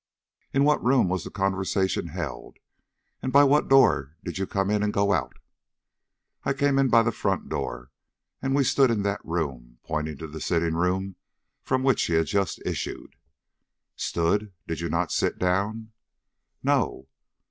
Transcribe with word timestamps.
"In 0.51 0.63
what 0.63 0.83
room 0.83 1.09
was 1.09 1.23
the 1.25 1.29
conversation 1.29 2.07
held, 2.07 2.57
and 3.21 3.31
by 3.31 3.43
what 3.43 3.67
door 3.67 4.15
did 4.23 4.39
you 4.39 4.47
come 4.47 4.71
in 4.71 4.81
and 4.81 4.91
go 4.91 5.13
out?" 5.13 5.37
"I 6.43 6.53
came 6.53 6.79
in 6.79 6.87
by 6.89 7.03
the 7.03 7.11
front 7.11 7.49
door, 7.49 7.91
and 8.41 8.55
we 8.55 8.63
stood 8.63 8.89
in 8.89 9.03
that 9.03 9.23
room" 9.23 9.77
pointing 9.83 10.17
to 10.17 10.25
the 10.27 10.41
sitting 10.41 10.73
room 10.73 11.17
from 11.61 11.83
which 11.83 12.01
he 12.01 12.13
had 12.13 12.25
just 12.25 12.59
issued. 12.65 13.13
"Stood! 13.95 14.51
Did 14.65 14.79
you 14.79 14.89
not 14.89 15.11
sit 15.11 15.37
down?" 15.37 15.91
"No." 16.63 17.07